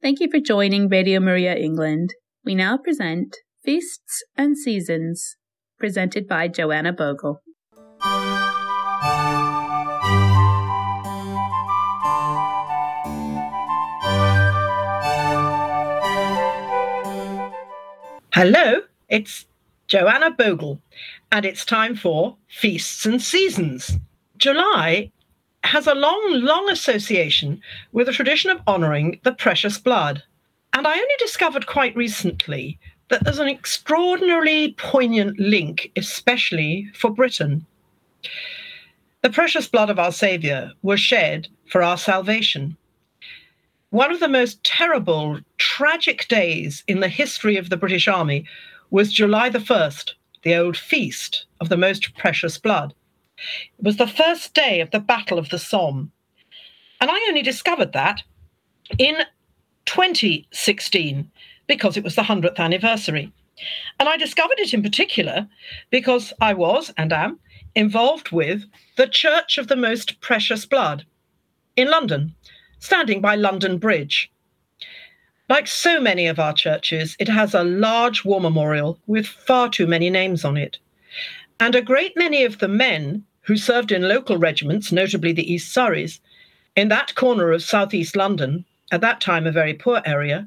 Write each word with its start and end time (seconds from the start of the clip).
Thank 0.00 0.20
you 0.20 0.30
for 0.30 0.38
joining 0.38 0.88
Radio 0.88 1.18
Maria 1.18 1.56
England. 1.56 2.14
We 2.44 2.54
now 2.54 2.78
present 2.78 3.36
Feasts 3.64 4.22
and 4.36 4.56
Seasons, 4.56 5.34
presented 5.76 6.28
by 6.28 6.46
Joanna 6.46 6.92
Bogle. 6.92 7.40
Hello, 18.32 18.82
it's 19.08 19.46
Joanna 19.88 20.30
Bogle, 20.30 20.80
and 21.32 21.44
it's 21.44 21.64
time 21.64 21.96
for 21.96 22.36
Feasts 22.46 23.04
and 23.04 23.20
Seasons. 23.20 23.98
July 24.36 25.10
has 25.64 25.86
a 25.86 25.94
long, 25.94 26.40
long 26.42 26.70
association 26.70 27.60
with 27.92 28.06
the 28.06 28.12
tradition 28.12 28.50
of 28.50 28.60
honouring 28.66 29.20
the 29.24 29.32
precious 29.32 29.78
blood. 29.78 30.22
And 30.72 30.86
I 30.86 30.92
only 30.92 31.14
discovered 31.18 31.66
quite 31.66 31.96
recently 31.96 32.78
that 33.08 33.24
there's 33.24 33.38
an 33.38 33.48
extraordinarily 33.48 34.74
poignant 34.74 35.38
link, 35.38 35.90
especially 35.96 36.90
for 36.94 37.10
Britain. 37.10 37.66
The 39.22 39.30
precious 39.30 39.66
blood 39.66 39.90
of 39.90 39.98
our 39.98 40.12
Saviour 40.12 40.72
was 40.82 41.00
shed 41.00 41.48
for 41.66 41.82
our 41.82 41.96
salvation. 41.96 42.76
One 43.90 44.12
of 44.12 44.20
the 44.20 44.28
most 44.28 44.62
terrible, 44.62 45.40
tragic 45.56 46.28
days 46.28 46.84
in 46.86 47.00
the 47.00 47.08
history 47.08 47.56
of 47.56 47.70
the 47.70 47.76
British 47.76 48.06
Army 48.06 48.44
was 48.90 49.12
July 49.12 49.48
the 49.48 49.58
1st, 49.58 50.12
the 50.42 50.54
old 50.54 50.76
feast 50.76 51.46
of 51.60 51.68
the 51.68 51.76
most 51.76 52.14
precious 52.16 52.58
blood. 52.58 52.94
It 53.78 53.84
was 53.84 53.96
the 53.96 54.06
first 54.06 54.54
day 54.54 54.80
of 54.80 54.90
the 54.90 55.00
Battle 55.00 55.38
of 55.38 55.50
the 55.50 55.58
Somme. 55.58 56.10
And 57.00 57.10
I 57.10 57.18
only 57.28 57.42
discovered 57.42 57.92
that 57.92 58.22
in 58.98 59.16
2016 59.86 61.30
because 61.66 61.96
it 61.96 62.04
was 62.04 62.14
the 62.16 62.22
100th 62.22 62.58
anniversary. 62.58 63.32
And 63.98 64.08
I 64.08 64.16
discovered 64.16 64.58
it 64.58 64.74
in 64.74 64.82
particular 64.82 65.48
because 65.90 66.32
I 66.40 66.54
was 66.54 66.92
and 66.96 67.12
am 67.12 67.38
involved 67.74 68.30
with 68.30 68.64
the 68.96 69.06
Church 69.06 69.58
of 69.58 69.68
the 69.68 69.76
Most 69.76 70.20
Precious 70.20 70.66
Blood 70.66 71.04
in 71.76 71.90
London, 71.90 72.34
standing 72.78 73.20
by 73.20 73.34
London 73.34 73.78
Bridge. 73.78 74.30
Like 75.48 75.66
so 75.66 76.00
many 76.00 76.26
of 76.26 76.38
our 76.38 76.52
churches, 76.52 77.16
it 77.18 77.28
has 77.28 77.54
a 77.54 77.64
large 77.64 78.24
war 78.24 78.40
memorial 78.40 78.98
with 79.06 79.26
far 79.26 79.68
too 79.68 79.86
many 79.86 80.10
names 80.10 80.44
on 80.44 80.56
it. 80.56 80.78
And 81.60 81.74
a 81.74 81.82
great 81.82 82.16
many 82.16 82.44
of 82.44 82.58
the 82.58 82.68
men 82.68 83.24
who 83.48 83.56
served 83.56 83.90
in 83.90 84.02
local 84.06 84.36
regiments, 84.36 84.92
notably 84.92 85.32
the 85.32 85.50
East 85.50 85.74
Surreys, 85.74 86.20
in 86.76 86.88
that 86.88 87.14
corner 87.14 87.50
of 87.50 87.62
southeast 87.62 88.14
London, 88.14 88.62
at 88.92 89.00
that 89.00 89.22
time 89.22 89.46
a 89.46 89.50
very 89.50 89.72
poor 89.72 90.02
area, 90.04 90.46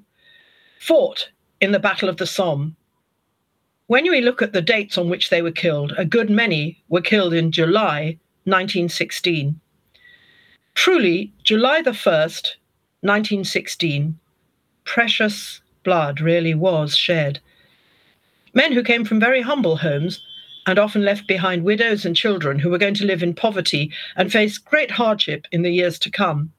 fought 0.79 1.27
in 1.59 1.71
the 1.71 1.79
Battle 1.79 2.07
of 2.07 2.17
the 2.17 2.27
Somme. 2.27 2.75
When 3.87 4.07
we 4.07 4.21
look 4.21 4.43
at 4.43 4.53
the 4.53 4.61
dates 4.61 4.99
on 4.99 5.09
which 5.09 5.31
they 5.31 5.41
were 5.41 5.51
killed, 5.51 5.93
a 5.97 6.05
good 6.05 6.29
many 6.29 6.83
were 6.89 7.01
killed 7.01 7.33
in 7.33 7.51
July 7.51 8.19
1916. 8.43 9.59
Truly, 10.75 11.33
July 11.43 11.81
the 11.81 11.91
1st, 11.91 12.55
1916, 13.01 14.19
precious 14.83 15.59
blood 15.83 16.21
really 16.21 16.53
was 16.53 16.95
shed. 16.95 17.39
Men 18.53 18.73
who 18.73 18.83
came 18.83 19.05
from 19.05 19.19
very 19.19 19.41
humble 19.41 19.77
homes 19.77 20.23
and 20.65 20.77
often 20.77 21.03
left 21.03 21.27
behind 21.27 21.63
widows 21.63 22.05
and 22.05 22.15
children 22.15 22.59
who 22.59 22.69
were 22.69 22.77
going 22.77 22.93
to 22.93 23.05
live 23.05 23.23
in 23.23 23.33
poverty 23.33 23.91
and 24.15 24.31
face 24.31 24.57
great 24.57 24.91
hardship 24.91 25.47
in 25.51 25.63
the 25.63 25.71
years 25.71 25.97
to 25.99 26.11
come. 26.11 26.51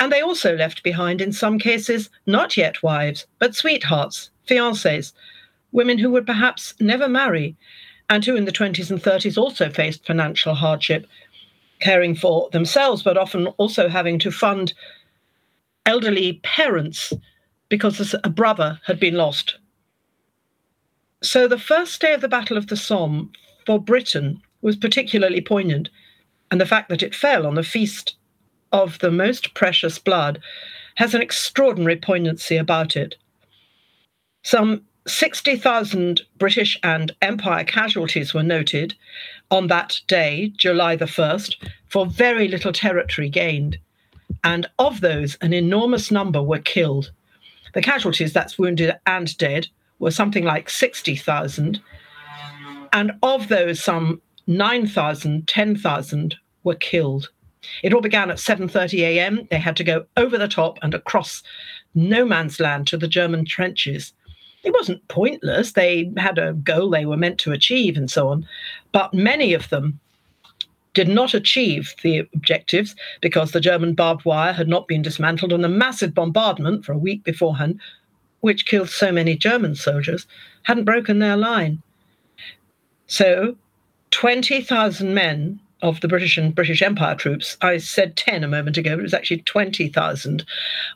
And 0.00 0.10
they 0.10 0.20
also 0.20 0.56
left 0.56 0.82
behind, 0.82 1.20
in 1.20 1.32
some 1.32 1.58
cases, 1.58 2.10
not 2.26 2.56
yet 2.56 2.82
wives, 2.82 3.26
but 3.38 3.54
sweethearts, 3.54 4.30
fiancées, 4.48 5.12
women 5.70 5.98
who 5.98 6.10
would 6.10 6.26
perhaps 6.26 6.74
never 6.80 7.08
marry, 7.08 7.56
and 8.10 8.24
who 8.24 8.34
in 8.34 8.44
the 8.44 8.52
20s 8.52 8.90
and 8.90 9.00
30s 9.00 9.38
also 9.38 9.70
faced 9.70 10.04
financial 10.04 10.54
hardship, 10.54 11.06
caring 11.80 12.14
for 12.14 12.48
themselves, 12.50 13.02
but 13.02 13.16
often 13.16 13.46
also 13.58 13.88
having 13.88 14.18
to 14.18 14.32
fund 14.32 14.74
elderly 15.86 16.40
parents 16.42 17.12
because 17.68 18.14
a 18.22 18.28
brother 18.28 18.80
had 18.84 19.00
been 19.00 19.14
lost 19.14 19.58
so 21.22 21.48
the 21.48 21.58
first 21.58 22.00
day 22.00 22.14
of 22.14 22.20
the 22.20 22.28
Battle 22.28 22.56
of 22.56 22.66
the 22.66 22.76
Somme 22.76 23.30
for 23.64 23.80
Britain 23.80 24.42
was 24.60 24.76
particularly 24.76 25.40
poignant, 25.40 25.88
and 26.50 26.60
the 26.60 26.66
fact 26.66 26.88
that 26.88 27.02
it 27.02 27.14
fell 27.14 27.46
on 27.46 27.54
the 27.54 27.62
feast 27.62 28.16
of 28.72 28.98
the 28.98 29.10
most 29.10 29.54
precious 29.54 29.98
blood 29.98 30.40
has 30.96 31.14
an 31.14 31.22
extraordinary 31.22 31.96
poignancy 31.96 32.56
about 32.56 32.96
it. 32.96 33.16
Some 34.42 34.82
60,000 35.06 36.22
British 36.38 36.78
and 36.82 37.12
Empire 37.22 37.64
casualties 37.64 38.34
were 38.34 38.42
noted 38.42 38.94
on 39.50 39.66
that 39.66 40.00
day, 40.06 40.52
July 40.56 40.96
the 40.96 41.06
1st, 41.06 41.56
for 41.88 42.06
very 42.06 42.48
little 42.48 42.72
territory 42.72 43.28
gained. 43.28 43.78
And 44.44 44.68
of 44.78 45.00
those, 45.00 45.36
an 45.40 45.52
enormous 45.52 46.10
number 46.10 46.42
were 46.42 46.58
killed. 46.58 47.10
The 47.74 47.82
casualties, 47.82 48.32
that's 48.32 48.58
wounded 48.58 48.94
and 49.06 49.36
dead, 49.38 49.68
was 50.02 50.16
something 50.16 50.44
like 50.44 50.68
60,000. 50.68 51.80
And 52.92 53.12
of 53.22 53.48
those, 53.48 53.80
some 53.80 54.20
9,000, 54.48 55.46
10,000 55.46 56.36
were 56.64 56.74
killed. 56.74 57.30
It 57.84 57.94
all 57.94 58.00
began 58.00 58.28
at 58.28 58.38
7:30 58.38 58.98
a.m. 58.98 59.46
They 59.48 59.60
had 59.60 59.76
to 59.76 59.84
go 59.84 60.04
over 60.16 60.36
the 60.36 60.48
top 60.48 60.80
and 60.82 60.92
across 60.92 61.44
no 61.94 62.24
man's 62.24 62.58
land 62.58 62.88
to 62.88 62.96
the 62.96 63.06
German 63.06 63.44
trenches. 63.44 64.12
It 64.64 64.72
wasn't 64.72 65.06
pointless. 65.06 65.72
They 65.72 66.10
had 66.16 66.38
a 66.38 66.54
goal 66.54 66.90
they 66.90 67.06
were 67.06 67.16
meant 67.16 67.38
to 67.38 67.52
achieve 67.52 67.96
and 67.96 68.10
so 68.10 68.28
on. 68.28 68.46
But 68.90 69.14
many 69.14 69.54
of 69.54 69.68
them 69.68 70.00
did 70.94 71.08
not 71.08 71.32
achieve 71.34 71.94
the 72.02 72.26
objectives 72.34 72.96
because 73.20 73.52
the 73.52 73.60
German 73.60 73.94
barbed 73.94 74.24
wire 74.24 74.52
had 74.52 74.68
not 74.68 74.88
been 74.88 75.02
dismantled 75.02 75.52
and 75.52 75.64
a 75.64 75.68
massive 75.68 76.12
bombardment 76.12 76.84
for 76.84 76.92
a 76.92 76.98
week 76.98 77.22
beforehand 77.22 77.80
which 78.42 78.66
killed 78.66 78.90
so 78.90 79.10
many 79.10 79.34
German 79.36 79.74
soldiers, 79.74 80.26
hadn't 80.64 80.84
broken 80.84 81.18
their 81.18 81.36
line. 81.36 81.82
So 83.06 83.56
20,000 84.10 85.14
men 85.14 85.58
of 85.80 86.00
the 86.00 86.08
British 86.08 86.36
and 86.36 86.54
British 86.54 86.82
Empire 86.82 87.14
troops, 87.14 87.56
I 87.62 87.78
said 87.78 88.16
10 88.16 88.44
a 88.44 88.48
moment 88.48 88.76
ago, 88.76 88.90
but 88.90 89.00
it 89.00 89.02
was 89.02 89.14
actually 89.14 89.42
20,000, 89.42 90.44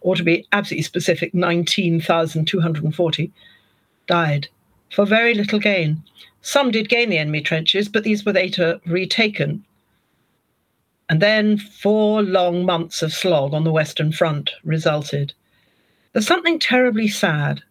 or 0.03 0.15
to 0.15 0.23
be 0.23 0.47
absolutely 0.53 0.83
specific, 0.83 1.35
19,240, 1.35 3.33
died 4.07 4.49
for 4.93 5.07
very 5.07 5.35
little 5.35 5.59
gain. 5.59 6.03
Some 6.43 6.71
did 6.71 6.89
gain 6.89 7.11
the 7.11 7.19
enemy 7.19 7.41
trenches, 7.41 7.89
but 7.89 8.05
these 8.05 8.25
were 8.25 8.33
later 8.33 8.81
retaken. 8.87 9.65
And 11.09 11.23
then 11.23 11.59
four 11.59 12.23
long 12.23 12.65
months 12.65 13.03
of 13.03 13.13
slog 13.13 13.55
on 13.55 13.65
the 13.65 13.73
Western 13.73 14.13
Front 14.13 14.51
resulted. 14.65 15.33
There's 16.17 16.27
something 16.27 16.59
terribly 16.59 17.09
sad 17.09 17.63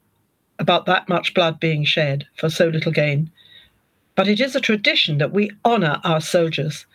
about 0.60 0.86
that 0.86 1.10
much 1.10 1.34
blood 1.34 1.60
being 1.60 1.84
shed 1.84 2.28
for 2.36 2.48
so 2.48 2.68
little 2.68 2.92
gain. 2.92 3.32
But 4.14 4.28
it 4.28 4.40
is 4.40 4.56
a 4.56 4.62
tradition 4.62 5.18
that 5.18 5.34
we 5.34 5.50
honour 5.66 6.00
our 6.04 6.22
soldiers. 6.22 6.86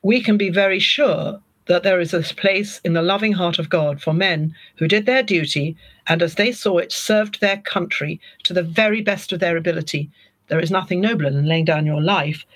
We 0.00 0.22
can 0.22 0.38
be 0.38 0.48
very 0.48 0.78
sure 0.78 1.42
that 1.66 1.82
there 1.82 2.00
is 2.00 2.14
a 2.14 2.22
place 2.22 2.80
in 2.82 2.94
the 2.94 3.02
loving 3.02 3.34
heart 3.34 3.58
of 3.58 3.68
God 3.68 4.00
for 4.00 4.14
men 4.14 4.54
who 4.76 4.88
did 4.88 5.04
their 5.04 5.22
duty 5.22 5.76
and, 6.06 6.22
as 6.22 6.36
they 6.36 6.50
saw 6.50 6.78
it, 6.78 6.92
served 6.92 7.42
their 7.42 7.58
country 7.58 8.18
to 8.44 8.54
the 8.54 8.62
very 8.62 9.02
best 9.02 9.34
of 9.34 9.40
their 9.40 9.58
ability. 9.58 10.08
There 10.46 10.60
is 10.60 10.70
nothing 10.70 11.02
nobler 11.02 11.30
than 11.30 11.46
laying 11.46 11.66
down 11.66 11.84
your 11.84 12.00
life, 12.00 12.46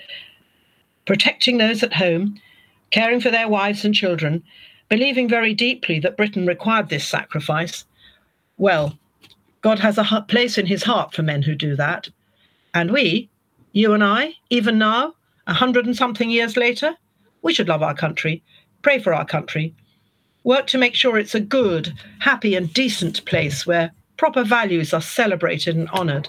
protecting 1.04 1.59
those 1.59 1.82
at 1.82 1.92
home, 1.92 2.41
caring 2.91 3.20
for 3.20 3.30
their 3.30 3.50
wives 3.50 3.84
and 3.84 3.94
children, 3.94 4.42
believing 4.88 5.28
very 5.28 5.54
deeply 5.54 5.98
that 6.00 6.16
Britain 6.16 6.47
required 6.47 6.88
this 6.88 7.06
sacrifice, 7.06 7.84
well, 8.59 8.98
God 9.62 9.78
has 9.78 9.97
a 9.98 10.24
place 10.28 10.59
in 10.59 10.66
his 10.66 10.83
heart 10.83 11.15
for 11.15 11.22
men 11.22 11.42
who 11.42 11.54
do 11.54 11.77
that. 11.77 12.09
And 12.74 12.91
we, 12.91 13.28
you 13.72 13.95
and 13.95 14.03
I, 14.03 14.34
even 14.51 14.78
now, 14.78 15.15
a 15.47 15.54
hundred 15.54 15.86
and 15.86 15.97
something 15.97 16.30
years 16.30 16.56
later, 16.56 16.95
we 17.42 17.54
should 17.54 17.68
love 17.68 17.83
our 17.83 17.95
country, 17.95 18.42
pray 18.83 18.98
for 18.98 19.15
our 19.15 19.24
country, 19.24 19.74
work 20.45 20.66
to 20.68 20.78
make 20.78 20.95
sure 20.95 21.16
it's 21.16 21.34
a 21.34 21.41
good, 21.41 21.92
happy, 22.18 22.54
and 22.54 22.72
decent 22.72 23.24
place 23.24 23.66
where 23.66 23.92
proper 24.16 24.45
values 24.45 24.92
are 24.92 25.01
celebrated 25.01 25.77
and 25.77 25.89
honoured, 25.91 26.28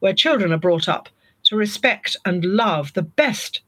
where 0.00 0.14
children 0.14 0.52
are 0.52 0.58
brought 0.58 0.88
up 0.88 1.08
to 1.44 1.56
respect 1.56 2.16
and 2.24 2.44
love 2.44 2.92
the 2.94 3.02
best, 3.02 3.60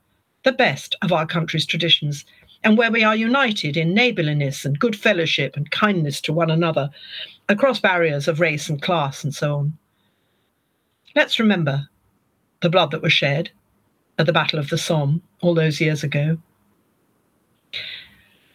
the 0.45 0.53
best 0.53 0.95
of 1.03 1.13
our 1.13 1.27
country's 1.27 1.67
traditions 1.67 2.25
and 2.65 2.79
where 2.79 2.91
we 2.91 3.03
are 3.03 3.17
united 3.17 3.77
in 3.77 3.95
neighbourliness 3.95 4.65
and 4.65 4.79
good 4.79 4.95
fellowship 4.97 5.57
and 5.57 5.71
kindness 5.71 6.21
to 6.21 6.33
one 6.33 6.51
another 6.51 6.91
across 7.49 7.81
barriers 7.81 8.29
of 8.29 8.41
race 8.41 8.69
and 8.69 8.81
class 8.81 9.25
and 9.25 9.35
so 9.35 9.57
on. 9.57 9.79
Let's 11.15 11.39
remember 11.39 11.89
the 12.61 12.71
blood 12.71 12.93
that 12.93 13.03
was 13.03 13.13
shed 13.13 13.51
at 14.19 14.27
the 14.27 14.33
Battle 14.33 14.59
of 14.59 14.71
the 14.71 14.79
Somme 14.79 15.21
all 15.41 15.55
those 15.55 15.81
years 15.81 16.05
ago. 16.05 16.39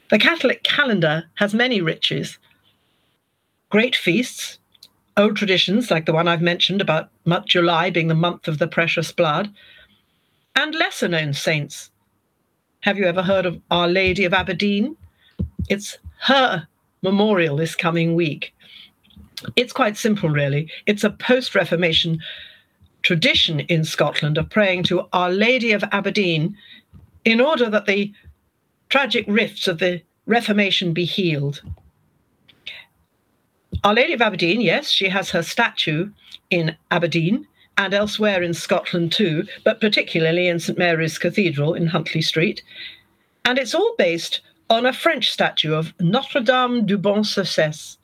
The 0.09 0.19
Catholic 0.19 0.63
calendar 0.63 1.25
has 1.35 1.53
many 1.53 1.81
riches. 1.81 2.37
great 3.69 3.95
feasts, 3.95 4.59
old 5.17 5.35
traditions 5.35 5.91
like 5.91 6.05
the 6.05 6.13
one 6.13 6.27
I've 6.27 6.41
mentioned 6.41 6.81
about 6.81 7.09
July 7.45 7.89
being 7.89 8.07
the 8.07 8.15
month 8.15 8.47
of 8.47 8.59
the 8.59 8.67
precious 8.67 9.11
blood, 9.11 9.53
and 10.55 10.73
lesser 10.73 11.07
known 11.07 11.33
saints. 11.33 11.91
Have 12.81 12.97
you 12.97 13.05
ever 13.05 13.23
heard 13.23 13.45
of 13.45 13.59
Our 13.71 13.87
Lady 13.87 14.23
of 14.25 14.33
Aberdeen? 14.33 14.95
It's 15.67 15.97
her 16.21 16.67
memorial 17.01 17.57
this 17.57 17.75
coming 17.75 18.13
week. 18.15 18.53
It's 19.55 19.73
quite 19.73 19.97
simple, 19.97 20.29
really. 20.29 20.69
It's 20.85 21.03
a 21.03 21.09
post 21.09 21.55
Reformation 21.55 22.21
tradition 23.01 23.61
in 23.61 23.83
Scotland 23.83 24.37
of 24.37 24.49
praying 24.49 24.83
to 24.83 25.07
Our 25.11 25.31
Lady 25.31 25.71
of 25.71 25.83
Aberdeen 25.91 26.55
in 27.25 27.41
order 27.41 27.69
that 27.69 27.87
the 27.87 28.13
tragic 28.89 29.25
rifts 29.27 29.67
of 29.67 29.79
the 29.79 30.01
Reformation 30.25 30.93
be 30.93 31.05
healed. 31.05 31.61
Our 33.83 33.93
Lady 33.93 34.13
of 34.13 34.21
Aberdeen, 34.21 34.61
yes, 34.61 34.89
she 34.89 35.09
has 35.09 35.31
her 35.31 35.43
statue 35.43 36.11
in 36.49 36.75
Aberdeen 36.91 37.47
and 37.77 37.93
elsewhere 37.93 38.41
in 38.41 38.53
Scotland 38.53 39.11
too, 39.11 39.45
but 39.63 39.79
particularly 39.79 40.47
in 40.47 40.59
St 40.59 40.77
Mary's 40.77 41.17
Cathedral 41.17 41.73
in 41.73 41.87
Huntly 41.87 42.21
Street. 42.21 42.63
And 43.45 43.57
it's 43.57 43.75
all 43.75 43.95
based 43.97 44.41
on 44.69 44.85
a 44.85 44.93
French 44.93 45.31
statue 45.31 45.73
of 45.73 45.93
Notre 45.99 46.41
Dame 46.41 46.85
du 46.85 46.97
Bon 46.97 47.23
Succès, 47.23 47.97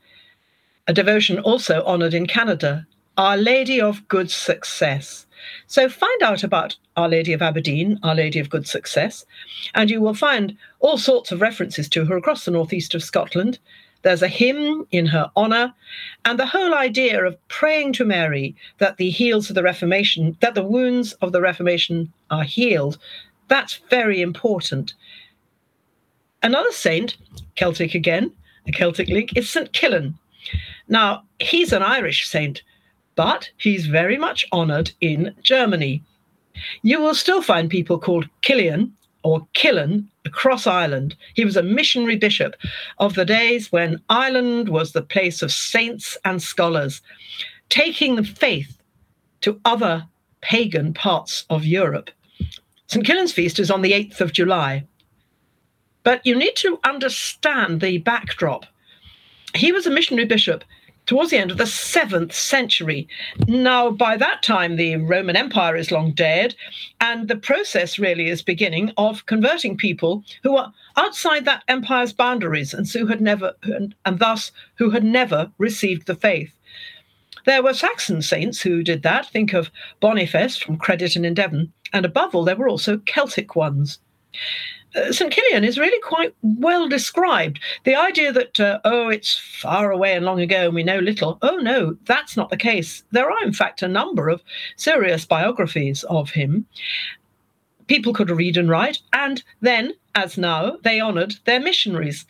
a 0.88 0.94
devotion 0.94 1.40
also 1.40 1.84
honoured 1.84 2.14
in 2.14 2.28
Canada, 2.28 2.86
Our 3.18 3.38
Lady 3.38 3.82
of 3.82 4.08
Good 4.08 4.32
Success. 4.32 5.26
So 5.68 5.90
find 5.90 6.22
out 6.22 6.44
about 6.44 6.78
Our 6.96 7.10
Lady 7.10 7.34
of 7.34 7.42
Aberdeen, 7.42 8.00
Our 8.04 8.16
Lady 8.16 8.40
of 8.40 8.50
Good 8.50 8.68
Success, 8.68 9.26
and 9.76 9.90
you 9.90 10.00
will 10.00 10.14
find 10.14 10.56
all 10.80 10.98
sorts 10.98 11.32
of 11.32 11.42
references 11.42 11.90
to 11.90 12.06
her 12.06 12.16
across 12.16 12.46
the 12.46 12.52
northeast 12.52 12.96
of 12.96 13.04
Scotland. 13.04 13.60
There's 14.04 14.22
a 14.22 14.28
hymn 14.28 14.86
in 14.92 15.08
her 15.08 15.32
honour, 15.36 15.74
and 16.26 16.38
the 16.38 16.46
whole 16.46 16.74
idea 16.74 17.26
of 17.26 17.48
praying 17.48 17.94
to 17.94 18.06
Mary 18.06 18.56
that 18.78 18.98
the 18.98 19.10
heels 19.10 19.50
of 19.50 19.56
the 19.56 19.64
Reformation, 19.64 20.38
that 20.42 20.56
the 20.56 20.64
wounds 20.64 21.14
of 21.14 21.32
the 21.32 21.42
Reformation 21.42 22.14
are 22.30 22.44
healed, 22.44 22.98
that's 23.48 23.80
very 23.90 24.22
important. 24.22 24.94
Another 26.42 26.72
saint, 26.72 27.16
Celtic 27.56 27.96
again, 27.96 28.32
a 28.68 28.72
Celtic 28.72 29.08
link, 29.08 29.38
is 29.38 29.50
St. 29.50 29.72
Kilian. 29.72 30.16
Now, 30.90 31.24
he's 31.40 31.72
an 31.72 31.84
Irish 31.84 32.28
saint, 32.28 32.62
but 33.16 33.50
he's 33.58 33.86
very 33.86 34.18
much 34.18 34.46
honoured 34.52 34.92
in 35.00 35.34
Germany. 35.42 36.04
You 36.82 37.00
will 37.00 37.16
still 37.16 37.42
find 37.42 37.70
people 37.70 37.98
called 37.98 38.28
Kilian 38.42 38.92
or 39.24 39.48
Killen 39.54 40.06
across 40.26 40.68
Ireland. 40.68 41.16
He 41.34 41.46
was 41.46 41.58
a 41.58 41.64
missionary 41.64 42.16
bishop 42.16 42.56
of 43.00 43.16
the 43.16 43.26
days 43.26 43.72
when 43.72 44.02
Ireland 44.10 44.70
was 44.70 44.92
the 44.92 45.02
place 45.02 45.42
of 45.42 45.52
saints 45.52 46.18
and 46.26 46.42
scholars, 46.42 47.02
taking 47.70 48.16
the 48.16 48.24
faith 48.24 48.78
to 49.42 49.60
other 49.66 50.06
pagan 50.42 50.94
parts 50.94 51.46
of 51.50 51.66
Europe. 51.66 52.10
St. 52.88 53.06
Kilian's 53.06 53.32
feast 53.32 53.60
is 53.60 53.72
on 53.72 53.82
the 53.82 53.94
8th 53.94 54.22
of 54.22 54.34
July. 54.34 54.86
But 56.04 56.26
you 56.26 56.36
need 56.36 56.56
to 56.58 56.80
understand 56.84 57.80
the 57.80 58.00
backdrop. 58.00 58.66
He 59.56 59.72
was 59.72 59.88
a 59.88 59.92
missionary 59.92 60.26
bishop 60.26 60.64
towards 61.06 61.32
the 61.32 61.38
end 61.38 61.52
of 61.52 61.58
the 61.58 61.68
seventh 61.68 62.34
century. 62.34 63.08
Now, 63.48 63.92
by 63.92 64.18
that 64.18 64.44
time, 64.44 64.76
the 64.76 64.96
Roman 64.98 65.36
Empire 65.36 65.76
is 65.76 65.92
long 65.92 66.12
dead, 66.12 66.56
and 67.02 67.28
the 67.28 67.36
process 67.36 68.00
really 68.00 68.30
is 68.30 68.42
beginning 68.42 68.92
of 68.98 69.26
converting 69.26 69.78
people 69.78 70.24
who 70.44 70.56
are 70.58 70.74
outside 70.96 71.46
that 71.46 71.64
empire's 71.68 72.14
boundaries 72.14 72.74
and 72.74 72.88
who 72.88 73.08
had 73.08 73.22
never, 73.22 73.54
and, 73.64 73.96
and 74.06 74.20
thus 74.20 74.52
who 74.76 74.90
had 74.90 75.04
never 75.04 75.52
received 75.58 76.08
the 76.08 76.16
faith. 76.16 76.54
There 77.46 77.64
were 77.64 77.74
Saxon 77.74 78.22
saints 78.22 78.62
who 78.62 78.84
did 78.84 79.04
that. 79.04 79.30
Think 79.30 79.54
of 79.54 79.70
Boniface 80.00 80.56
from 80.56 80.78
Crediton 80.78 81.26
in 81.26 81.34
Devon. 81.34 81.74
And 81.92 82.06
above 82.06 82.34
all, 82.34 82.46
there 82.46 82.56
were 82.56 82.70
also 82.70 82.98
Celtic 82.98 83.56
ones. 83.56 84.00
Uh, 84.96 85.12
St. 85.12 85.34
Kilian 85.34 85.64
is 85.64 85.80
really 85.80 86.00
quite 86.02 86.36
well 86.44 86.88
described. 86.88 87.60
The 87.84 87.96
idea 87.96 88.32
that, 88.32 88.60
uh, 88.60 88.80
oh, 88.86 89.10
it's 89.10 89.38
far 89.38 89.92
away 89.92 90.14
and 90.14 90.26
long 90.26 90.40
ago 90.40 90.66
and 90.66 90.76
we 90.76 90.84
know 90.84 91.00
little, 91.00 91.40
oh, 91.42 91.58
no, 91.58 91.98
that's 92.06 92.38
not 92.38 92.50
the 92.50 92.58
case. 92.58 93.04
There 93.12 93.32
are, 93.32 93.44
in 93.44 93.54
fact, 93.54 93.82
a 93.82 93.88
number 93.88 94.30
of 94.30 94.44
serious 94.76 95.26
biographies 95.26 96.04
of 96.04 96.30
him. 96.32 96.68
People 97.88 98.14
could 98.14 98.30
read 98.30 98.56
and 98.56 98.70
write, 98.70 99.00
and 99.12 99.44
then, 99.62 99.94
as 100.16 100.38
now, 100.38 100.78
they 100.84 101.02
honoured 101.02 101.36
their 101.46 101.60
missionaries, 101.60 102.26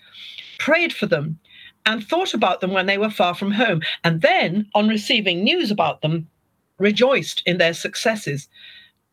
prayed 0.58 0.94
for 0.94 1.06
them, 1.06 1.40
and 1.86 2.04
thought 2.04 2.34
about 2.34 2.62
them 2.62 2.72
when 2.72 2.86
they 2.86 2.98
were 2.98 3.10
far 3.10 3.36
from 3.36 3.52
home, 3.52 3.82
and 4.04 4.22
then, 4.22 4.68
on 4.74 4.88
receiving 4.88 5.44
news 5.44 5.70
about 5.70 6.02
them, 6.02 6.28
rejoiced 6.80 7.44
in 7.46 7.58
their 7.58 7.74
successes 7.74 8.48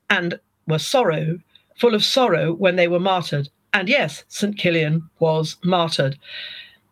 and 0.09 0.41
were 0.67 0.79
sorrow 0.79 1.39
full 1.81 1.95
of 1.95 2.05
sorrow 2.05 2.53
when 2.53 2.77
they 2.77 2.87
were 2.87 3.01
martyred. 3.01 3.49
And 3.73 3.89
yes, 3.89 4.25
St. 4.29 4.57
Kilian 4.57 5.03
was 5.19 5.57
martyred. 5.65 6.19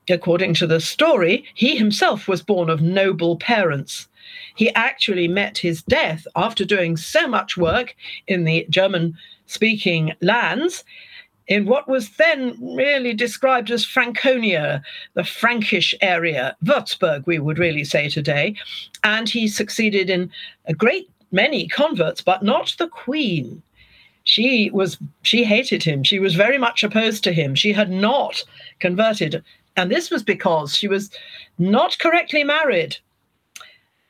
According 0.08 0.54
to 0.54 0.66
the 0.66 0.80
story, 0.80 1.44
he 1.54 1.76
himself 1.76 2.26
was 2.26 2.42
born 2.42 2.70
of 2.70 2.80
noble 2.80 3.36
parents. 3.36 4.08
He 4.56 4.72
actually 4.74 5.28
met 5.28 5.58
his 5.58 5.82
death 5.82 6.26
after 6.34 6.64
doing 6.64 6.96
so 6.96 7.28
much 7.28 7.56
work 7.56 7.94
in 8.26 8.44
the 8.44 8.66
German 8.70 9.16
speaking 9.46 10.14
lands 10.20 10.84
in 11.46 11.64
what 11.64 11.88
was 11.88 12.10
then 12.16 12.56
really 12.60 13.14
described 13.14 13.70
as 13.70 13.84
Franconia, 13.84 14.82
the 15.14 15.24
Frankish 15.24 15.94
area, 16.02 16.54
Würzburg, 16.62 17.26
we 17.26 17.38
would 17.38 17.58
really 17.58 17.84
say 17.84 18.08
today. 18.08 18.54
And 19.02 19.28
he 19.28 19.48
succeeded 19.48 20.10
in 20.10 20.30
a 20.66 20.74
great 20.74 21.10
many 21.32 21.66
converts, 21.66 22.20
but 22.20 22.42
not 22.42 22.74
the 22.78 22.88
Queen 22.88 23.62
she 24.28 24.70
was 24.72 24.98
she 25.22 25.42
hated 25.44 25.82
him. 25.82 26.02
She 26.04 26.18
was 26.18 26.34
very 26.34 26.58
much 26.58 26.84
opposed 26.84 27.24
to 27.24 27.32
him. 27.32 27.54
She 27.54 27.72
had 27.72 27.90
not 27.90 28.44
converted. 28.78 29.42
And 29.76 29.90
this 29.90 30.10
was 30.10 30.22
because 30.22 30.76
she 30.76 30.88
was 30.88 31.10
not 31.58 31.98
correctly 31.98 32.44
married. 32.44 32.98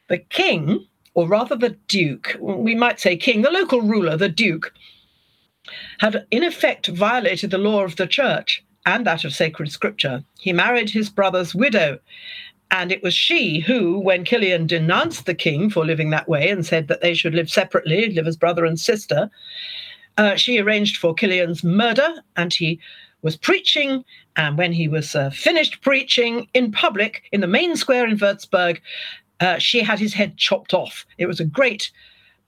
The 0.08 0.18
king 0.18 0.86
or 1.14 1.28
rather 1.28 1.56
the 1.56 1.76
duke 1.88 2.36
we 2.40 2.74
might 2.74 3.00
say 3.00 3.16
king 3.16 3.42
the 3.42 3.50
local 3.50 3.80
ruler 3.80 4.16
the 4.16 4.28
duke 4.28 4.72
had 5.98 6.26
in 6.30 6.42
effect 6.42 6.86
violated 6.88 7.50
the 7.50 7.58
law 7.58 7.84
of 7.84 7.96
the 7.96 8.06
church 8.06 8.64
and 8.86 9.06
that 9.06 9.24
of 9.24 9.34
sacred 9.34 9.70
scripture. 9.70 10.24
He 10.38 10.52
married 10.52 10.90
his 10.90 11.10
brother's 11.10 11.54
widow. 11.54 11.98
And 12.70 12.92
it 12.92 13.02
was 13.02 13.14
she 13.14 13.60
who, 13.60 13.98
when 13.98 14.24
Kilian 14.24 14.66
denounced 14.66 15.26
the 15.26 15.34
king 15.34 15.70
for 15.70 15.84
living 15.86 16.10
that 16.10 16.28
way 16.28 16.48
and 16.48 16.64
said 16.64 16.88
that 16.88 17.00
they 17.00 17.14
should 17.14 17.34
live 17.34 17.50
separately, 17.50 18.10
live 18.10 18.26
as 18.26 18.36
brother 18.36 18.64
and 18.64 18.78
sister, 18.78 19.30
uh, 20.18 20.34
she 20.36 20.58
arranged 20.58 20.96
for 20.98 21.14
Kilian's 21.14 21.64
murder, 21.64 22.12
and 22.36 22.52
he 22.52 22.80
was 23.22 23.36
preaching. 23.36 24.04
And 24.36 24.58
when 24.58 24.72
he 24.72 24.88
was 24.88 25.14
uh, 25.14 25.30
finished 25.30 25.80
preaching 25.80 26.48
in 26.54 26.72
public 26.72 27.22
in 27.32 27.40
the 27.40 27.46
main 27.46 27.76
square 27.76 28.06
in 28.06 28.18
Würzburg, 28.18 28.80
uh, 29.40 29.58
she 29.58 29.80
had 29.80 29.98
his 29.98 30.12
head 30.14 30.36
chopped 30.36 30.74
off. 30.74 31.06
It 31.16 31.26
was 31.26 31.40
a 31.40 31.44
great 31.44 31.90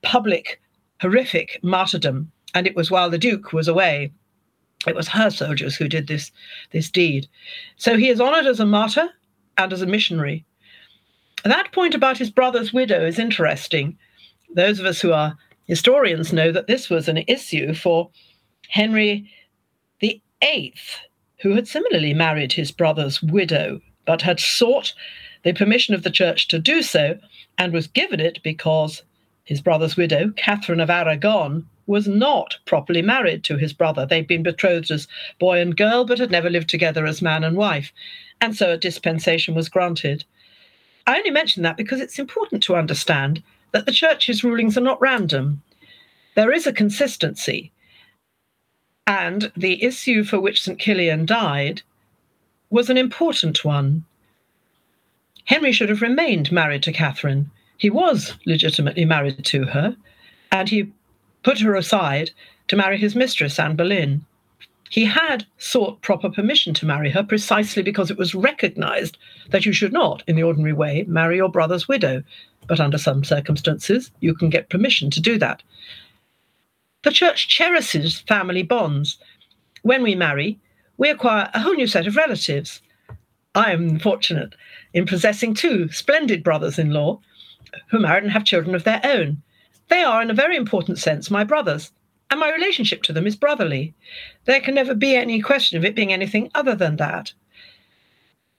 public, 0.01 0.61
horrific 1.01 1.59
martyrdom. 1.63 2.31
And 2.53 2.67
it 2.67 2.75
was 2.75 2.91
while 2.91 3.09
the 3.09 3.17
Duke 3.17 3.53
was 3.53 3.67
away. 3.67 4.11
It 4.85 4.95
was 4.95 5.07
her 5.07 5.29
soldiers 5.29 5.75
who 5.75 5.87
did 5.87 6.07
this, 6.07 6.31
this 6.71 6.91
deed. 6.91 7.27
So 7.77 7.97
he 7.97 8.09
is 8.09 8.19
honored 8.19 8.45
as 8.45 8.59
a 8.59 8.65
martyr 8.65 9.07
and 9.57 9.71
as 9.71 9.81
a 9.81 9.85
missionary. 9.85 10.43
That 11.43 11.71
point 11.71 11.95
about 11.95 12.17
his 12.17 12.29
brother's 12.29 12.73
widow 12.73 13.05
is 13.05 13.19
interesting. 13.19 13.97
Those 14.53 14.79
of 14.79 14.85
us 14.85 14.99
who 14.99 15.13
are 15.13 15.37
Historians 15.65 16.33
know 16.33 16.51
that 16.51 16.67
this 16.67 16.89
was 16.89 17.07
an 17.07 17.23
issue 17.27 17.73
for 17.73 18.09
Henry 18.69 19.29
VIII, 19.99 20.73
who 21.41 21.55
had 21.55 21.67
similarly 21.67 22.13
married 22.13 22.53
his 22.53 22.71
brother's 22.71 23.21
widow, 23.21 23.81
but 24.05 24.21
had 24.21 24.39
sought 24.39 24.93
the 25.43 25.53
permission 25.53 25.93
of 25.93 26.03
the 26.03 26.11
church 26.11 26.47
to 26.47 26.59
do 26.59 26.81
so 26.81 27.17
and 27.57 27.73
was 27.73 27.87
given 27.87 28.19
it 28.19 28.41
because 28.43 29.03
his 29.43 29.61
brother's 29.61 29.97
widow, 29.97 30.31
Catherine 30.35 30.79
of 30.79 30.89
Aragon, 30.89 31.67
was 31.87 32.07
not 32.07 32.57
properly 32.65 33.01
married 33.01 33.43
to 33.43 33.57
his 33.57 33.73
brother. 33.73 34.05
They'd 34.05 34.27
been 34.27 34.43
betrothed 34.43 34.91
as 34.91 35.07
boy 35.39 35.59
and 35.59 35.75
girl, 35.75 36.05
but 36.05 36.19
had 36.19 36.31
never 36.31 36.49
lived 36.49 36.69
together 36.69 37.05
as 37.05 37.21
man 37.21 37.43
and 37.43 37.57
wife. 37.57 37.91
And 38.39 38.55
so 38.55 38.71
a 38.71 38.77
dispensation 38.77 39.55
was 39.55 39.69
granted. 39.69 40.23
I 41.07 41.17
only 41.17 41.31
mention 41.31 41.63
that 41.63 41.77
because 41.77 41.99
it's 41.99 42.19
important 42.19 42.63
to 42.63 42.75
understand 42.75 43.43
that 43.71 43.85
the 43.85 43.91
church's 43.91 44.43
rulings 44.43 44.77
are 44.77 44.81
not 44.81 45.01
random. 45.01 45.61
There 46.35 46.51
is 46.51 46.67
a 46.67 46.73
consistency. 46.73 47.71
And 49.07 49.51
the 49.57 49.83
issue 49.83 50.23
for 50.23 50.39
which 50.39 50.61
St. 50.61 50.79
Kilian 50.79 51.25
died 51.25 51.81
was 52.69 52.89
an 52.89 52.97
important 52.97 53.65
one. 53.65 54.05
Henry 55.45 55.71
should 55.71 55.89
have 55.89 56.01
remained 56.01 56.51
married 56.51 56.83
to 56.83 56.93
Catherine. 56.93 57.51
He 57.77 57.89
was 57.89 58.35
legitimately 58.45 59.05
married 59.05 59.43
to 59.43 59.65
her, 59.65 59.97
and 60.51 60.69
he 60.69 60.91
put 61.43 61.59
her 61.59 61.75
aside 61.75 62.31
to 62.67 62.75
marry 62.75 62.97
his 62.97 63.15
mistress, 63.15 63.59
Anne 63.59 63.75
Boleyn. 63.75 64.25
He 64.91 65.05
had 65.05 65.45
sought 65.57 66.01
proper 66.01 66.29
permission 66.29 66.73
to 66.73 66.85
marry 66.85 67.11
her 67.11 67.23
precisely 67.23 67.81
because 67.81 68.11
it 68.11 68.17
was 68.17 68.35
recognized 68.35 69.17
that 69.51 69.65
you 69.65 69.71
should 69.71 69.93
not, 69.93 70.21
in 70.27 70.35
the 70.35 70.43
ordinary 70.43 70.73
way, 70.73 71.05
marry 71.07 71.37
your 71.37 71.47
brother's 71.47 71.87
widow. 71.87 72.23
But 72.67 72.81
under 72.81 72.97
some 72.97 73.23
circumstances, 73.23 74.11
you 74.19 74.33
can 74.33 74.49
get 74.49 74.69
permission 74.69 75.09
to 75.11 75.21
do 75.21 75.37
that. 75.37 75.63
The 77.03 77.11
church 77.11 77.47
cherishes 77.47 78.19
family 78.19 78.63
bonds. 78.63 79.17
When 79.81 80.03
we 80.03 80.13
marry, 80.13 80.59
we 80.97 81.09
acquire 81.09 81.49
a 81.53 81.61
whole 81.61 81.75
new 81.75 81.87
set 81.87 82.05
of 82.05 82.17
relatives. 82.17 82.81
I 83.55 83.71
am 83.71 83.97
fortunate 83.97 84.55
in 84.93 85.05
possessing 85.05 85.53
two 85.53 85.89
splendid 85.93 86.43
brothers 86.43 86.77
in 86.77 86.91
law 86.91 87.21
who 87.91 87.99
married 87.99 88.23
and 88.23 88.33
have 88.33 88.43
children 88.43 88.75
of 88.75 88.83
their 88.83 88.99
own. 89.05 89.41
They 89.87 90.03
are, 90.03 90.21
in 90.21 90.29
a 90.29 90.33
very 90.33 90.57
important 90.57 90.99
sense, 90.99 91.31
my 91.31 91.45
brothers 91.45 91.93
and 92.31 92.39
my 92.39 92.51
relationship 92.51 93.03
to 93.03 93.13
them 93.13 93.27
is 93.27 93.35
brotherly. 93.35 93.93
There 94.45 94.61
can 94.61 94.73
never 94.73 94.95
be 94.95 95.15
any 95.15 95.41
question 95.41 95.77
of 95.77 95.83
it 95.83 95.95
being 95.95 96.13
anything 96.13 96.49
other 96.55 96.73
than 96.73 96.95
that. 96.95 97.33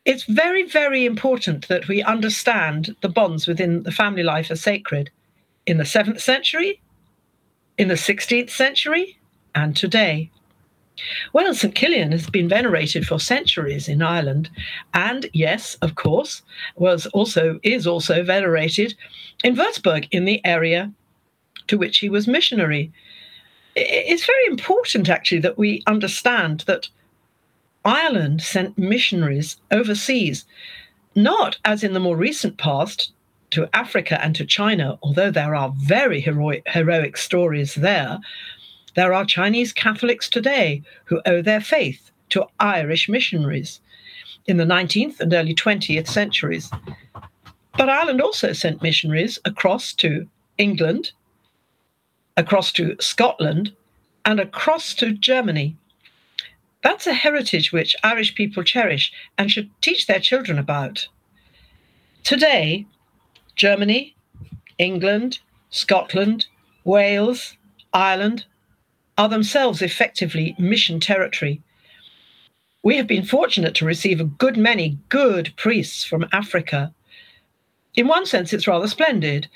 It's 0.04 0.24
very, 0.24 0.64
very 0.64 1.06
important 1.06 1.68
that 1.68 1.88
we 1.88 2.02
understand 2.02 2.94
the 3.00 3.08
bonds 3.08 3.46
within 3.46 3.82
the 3.84 3.90
family 3.90 4.22
life 4.22 4.50
as 4.50 4.60
sacred 4.60 5.10
in 5.64 5.78
the 5.78 5.84
7th 5.84 6.20
century, 6.20 6.82
in 7.78 7.88
the 7.88 7.94
16th 7.94 8.50
century, 8.50 9.18
and 9.54 9.74
today. 9.74 10.30
Well, 11.32 11.54
St. 11.54 11.74
Kilian 11.74 12.12
has 12.12 12.28
been 12.28 12.48
venerated 12.48 13.06
for 13.06 13.18
centuries 13.18 13.88
in 13.88 14.02
Ireland, 14.02 14.50
and 14.92 15.30
yes, 15.32 15.76
of 15.76 15.94
course, 15.94 16.42
was 16.76 17.06
also 17.06 17.58
is 17.62 17.86
also 17.86 18.22
venerated 18.22 18.94
in 19.42 19.56
Würzburg 19.56 20.08
in 20.10 20.26
the 20.26 20.44
area 20.44 20.92
to 21.68 21.78
which 21.78 21.98
he 21.98 22.10
was 22.10 22.28
missionary 22.28 22.92
it's 23.74 24.26
very 24.26 24.46
important 24.46 25.08
actually 25.08 25.40
that 25.40 25.58
we 25.58 25.82
understand 25.86 26.60
that 26.66 26.88
Ireland 27.84 28.42
sent 28.42 28.78
missionaries 28.78 29.56
overseas, 29.70 30.44
not 31.14 31.58
as 31.64 31.82
in 31.82 31.92
the 31.92 32.00
more 32.00 32.16
recent 32.16 32.58
past 32.58 33.12
to 33.50 33.68
Africa 33.74 34.22
and 34.24 34.34
to 34.36 34.46
China, 34.46 34.98
although 35.02 35.30
there 35.30 35.54
are 35.54 35.74
very 35.76 36.20
heroic, 36.20 36.62
heroic 36.66 37.16
stories 37.16 37.74
there. 37.74 38.18
There 38.94 39.12
are 39.12 39.24
Chinese 39.24 39.72
Catholics 39.72 40.28
today 40.28 40.82
who 41.04 41.20
owe 41.26 41.42
their 41.42 41.60
faith 41.60 42.10
to 42.30 42.46
Irish 42.60 43.08
missionaries 43.08 43.80
in 44.46 44.56
the 44.56 44.64
19th 44.64 45.20
and 45.20 45.32
early 45.32 45.54
20th 45.54 46.08
centuries. 46.08 46.70
But 47.76 47.88
Ireland 47.88 48.20
also 48.20 48.52
sent 48.52 48.82
missionaries 48.82 49.38
across 49.44 49.92
to 49.94 50.26
England, 50.58 51.12
across 52.36 52.72
to 52.72 52.96
Scotland, 53.00 53.72
and 54.24 54.40
across 54.40 54.94
to 54.94 55.12
Germany. 55.12 55.76
That's 56.82 57.06
a 57.06 57.12
heritage 57.14 57.72
which 57.72 57.96
Irish 58.02 58.34
people 58.34 58.62
cherish 58.62 59.12
and 59.38 59.50
should 59.50 59.70
teach 59.80 60.06
their 60.06 60.20
children 60.20 60.58
about. 60.58 61.08
Today, 62.24 62.86
Germany, 63.56 64.16
England, 64.78 65.40
Scotland, 65.70 66.46
Wales, 66.84 67.56
Ireland 67.92 68.44
are 69.18 69.28
themselves 69.28 69.82
effectively 69.82 70.56
mission 70.58 70.98
territory. 70.98 71.60
We 72.82 72.96
have 72.96 73.06
been 73.06 73.24
fortunate 73.24 73.74
to 73.76 73.84
receive 73.84 74.20
a 74.20 74.24
good 74.24 74.56
many 74.56 74.98
good 75.08 75.52
priests 75.56 76.02
from 76.02 76.26
Africa. 76.32 76.92
In 77.94 78.08
one 78.08 78.26
sense, 78.26 78.52
it's 78.52 78.66
rather 78.66 78.88
splendid 78.88 79.48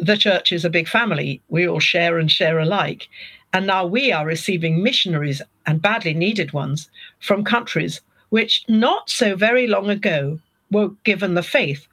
the 0.00 0.16
church 0.16 0.52
is 0.52 0.64
a 0.64 0.70
big 0.70 0.88
family. 0.88 1.40
We 1.48 1.66
all 1.68 1.80
share 1.80 2.18
and 2.18 2.30
share 2.30 2.58
alike. 2.58 3.08
And 3.52 3.66
now 3.66 3.86
we 3.86 4.12
are 4.12 4.26
receiving 4.26 4.82
missionaries 4.82 5.42
and 5.66 5.82
badly 5.82 6.14
needed 6.14 6.52
ones 6.52 6.90
from 7.20 7.44
countries 7.44 8.00
which 8.30 8.64
not 8.66 9.10
so 9.10 9.36
very 9.36 9.66
long 9.66 9.90
ago 9.90 10.40
were 10.70 10.88
given 11.04 11.34
the 11.34 11.42
faith 11.42 11.86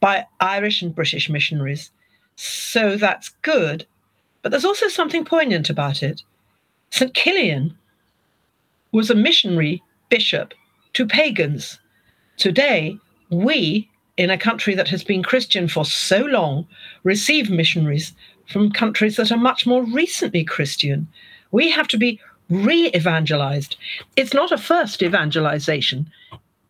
by 0.00 0.24
Irish 0.40 0.80
and 0.80 0.94
British 0.94 1.28
missionaries. 1.28 1.90
So 2.36 2.96
that's 2.96 3.28
good. 3.42 3.86
But 4.40 4.50
there's 4.50 4.64
also 4.64 4.88
something 4.88 5.26
poignant 5.26 5.68
about 5.68 6.02
it. 6.02 6.22
St. 6.90 7.12
Kilian 7.12 7.76
was 8.92 9.10
a 9.10 9.14
missionary 9.14 9.82
bishop 10.08 10.54
to 10.94 11.06
pagans. 11.06 11.78
Today, 12.38 12.96
we 13.30 13.90
in 14.18 14.30
a 14.30 14.36
country 14.36 14.74
that 14.74 14.88
has 14.88 15.02
been 15.02 15.22
Christian 15.22 15.68
for 15.68 15.84
so 15.84 16.18
long 16.18 16.66
receive 17.04 17.48
missionaries 17.48 18.12
from 18.46 18.72
countries 18.72 19.16
that 19.16 19.30
are 19.30 19.38
much 19.38 19.66
more 19.66 19.84
recently 19.84 20.44
Christian. 20.44 21.08
We 21.52 21.70
have 21.70 21.88
to 21.88 21.96
be 21.96 22.20
re 22.50 22.90
evangelized. 22.94 23.76
It's 24.16 24.34
not 24.34 24.52
a 24.52 24.58
first 24.58 25.02
evangelization, 25.02 26.10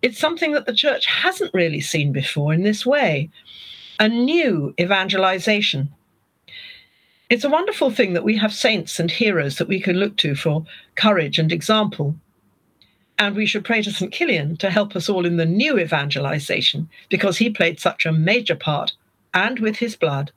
it's 0.02 0.18
something 0.18 0.52
that 0.52 0.66
the 0.66 0.74
church 0.74 1.06
hasn't 1.06 1.54
really 1.54 1.80
seen 1.80 2.12
before 2.12 2.52
in 2.52 2.62
this 2.62 2.86
way 2.86 3.30
a 3.98 4.08
new 4.08 4.72
evangelization. 4.78 5.88
It's 7.30 7.44
a 7.44 7.50
wonderful 7.50 7.90
thing 7.90 8.12
that 8.12 8.24
we 8.24 8.36
have 8.36 8.54
saints 8.54 9.00
and 9.00 9.10
heroes 9.10 9.58
that 9.58 9.68
we 9.68 9.80
can 9.80 9.96
look 9.96 10.16
to 10.18 10.36
for 10.36 10.64
courage 10.94 11.38
and 11.38 11.50
example. 11.50 12.14
And 13.18 13.34
we 13.34 13.46
should 13.46 13.64
pray 13.64 13.82
to 13.82 13.90
St. 13.90 14.12
Kilian 14.12 14.56
to 14.58 14.70
help 14.70 14.94
us 14.94 15.08
all 15.08 15.26
in 15.26 15.36
the 15.36 15.44
new 15.44 15.78
evangelization 15.78 16.88
because 17.08 17.38
he 17.38 17.50
played 17.50 17.80
such 17.80 18.06
a 18.06 18.12
major 18.12 18.54
part, 18.54 18.92
and 19.34 19.58
with 19.58 19.76
his 19.76 19.96
blood, 19.96 20.30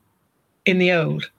in 0.66 0.80
the 0.80 0.92
old. 0.92 1.30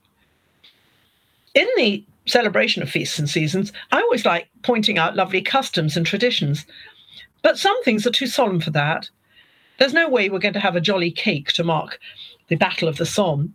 In 1.54 1.68
the 1.76 2.04
celebration 2.26 2.82
of 2.82 2.90
feasts 2.90 3.18
and 3.18 3.28
seasons, 3.28 3.72
I 3.90 4.00
always 4.00 4.24
like 4.24 4.48
pointing 4.62 4.98
out 4.98 5.16
lovely 5.16 5.42
customs 5.42 5.96
and 5.96 6.06
traditions. 6.06 6.64
But 7.42 7.58
some 7.58 7.82
things 7.82 8.06
are 8.06 8.10
too 8.10 8.28
solemn 8.28 8.60
for 8.60 8.70
that. 8.70 9.10
There's 9.78 9.92
no 9.92 10.08
way 10.08 10.30
we're 10.30 10.38
going 10.38 10.54
to 10.54 10.60
have 10.60 10.76
a 10.76 10.80
jolly 10.80 11.10
cake 11.10 11.52
to 11.54 11.64
mark 11.64 11.98
the 12.48 12.56
Battle 12.56 12.88
of 12.88 12.98
the 12.98 13.06
Somme. 13.06 13.54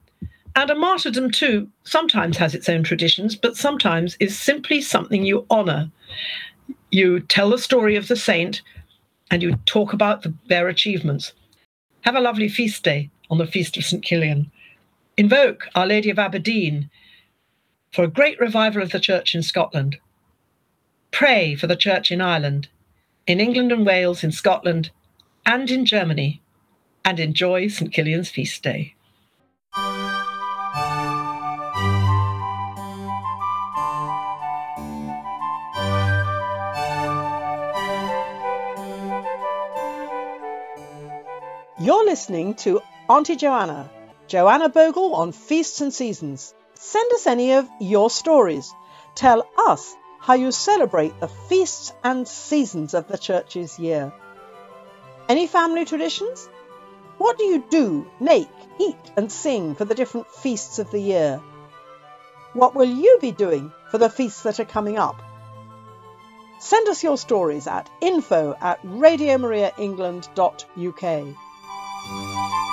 And 0.55 0.69
a 0.69 0.75
martyrdom, 0.75 1.31
too, 1.31 1.69
sometimes 1.83 2.37
has 2.37 2.53
its 2.53 2.67
own 2.67 2.83
traditions, 2.83 3.35
but 3.35 3.55
sometimes 3.55 4.17
is 4.19 4.37
simply 4.37 4.81
something 4.81 5.23
you 5.23 5.45
honour 5.49 5.89
you 6.91 7.19
tell 7.19 7.49
the 7.49 7.57
story 7.57 7.95
of 7.95 8.07
the 8.07 8.15
saint 8.15 8.61
and 9.29 9.41
you 9.41 9.55
talk 9.65 9.93
about 9.93 10.23
the, 10.23 10.33
their 10.47 10.67
achievements. 10.67 11.33
Have 12.01 12.15
a 12.15 12.21
lovely 12.21 12.47
feast 12.47 12.83
day 12.83 13.09
on 13.29 13.37
the 13.37 13.47
Feast 13.47 13.77
of 13.77 13.83
St. 13.83 14.03
Kilian. 14.03 14.51
Invoke 15.17 15.67
Our 15.75 15.87
Lady 15.87 16.09
of 16.09 16.19
Aberdeen 16.19 16.89
for 17.91 18.03
a 18.03 18.09
great 18.09 18.39
revival 18.39 18.81
of 18.81 18.91
the 18.91 18.99
church 18.99 19.35
in 19.35 19.43
Scotland. 19.43 19.97
Pray 21.11 21.55
for 21.55 21.67
the 21.67 21.75
church 21.75 22.11
in 22.11 22.21
Ireland, 22.21 22.67
in 23.25 23.39
England 23.39 23.71
and 23.71 23.85
Wales, 23.85 24.23
in 24.23 24.31
Scotland, 24.31 24.91
and 25.45 25.69
in 25.71 25.85
Germany, 25.85 26.41
and 27.03 27.19
enjoy 27.19 27.67
St. 27.67 27.91
Kilian's 27.91 28.29
feast 28.29 28.61
day. 28.61 28.93
You're 41.87 42.03
listening 42.03 42.55
to 42.65 42.81
Auntie 43.07 43.37
Joanna, 43.37 43.89
Joanna 44.27 44.67
Bogle 44.67 45.15
on 45.15 45.31
Feasts 45.31 45.79
and 45.79 45.93
Seasons. 45.93 46.53
Send 46.73 47.13
us 47.13 47.25
any 47.25 47.53
of 47.53 47.69
your 47.79 48.09
stories. 48.09 48.73
Tell 49.15 49.47
us 49.57 49.95
how 50.19 50.33
you 50.33 50.51
celebrate 50.51 51.17
the 51.21 51.29
feasts 51.29 51.93
and 52.03 52.27
seasons 52.27 52.93
of 52.93 53.07
the 53.07 53.17
church's 53.17 53.79
year. 53.79 54.11
Any 55.29 55.47
family 55.47 55.85
traditions? 55.85 56.49
What 57.19 57.37
do 57.37 57.45
you 57.45 57.63
do, 57.69 58.05
make, 58.19 58.49
eat, 58.81 58.99
and 59.15 59.31
sing 59.31 59.73
for 59.73 59.85
the 59.85 59.95
different 59.95 60.29
feasts 60.29 60.79
of 60.79 60.91
the 60.91 60.99
year? 60.99 61.41
What 62.51 62.75
will 62.75 62.83
you 62.83 63.17
be 63.21 63.31
doing 63.31 63.71
for 63.91 63.97
the 63.97 64.09
feasts 64.09 64.43
that 64.43 64.59
are 64.59 64.65
coming 64.65 64.97
up? 64.97 65.21
Send 66.59 66.89
us 66.89 67.01
your 67.01 67.17
stories 67.17 67.65
at 67.65 67.89
info 68.01 68.57
at 68.59 68.83
radiomariaengland.uk. 68.83 71.37
Música 72.09 72.66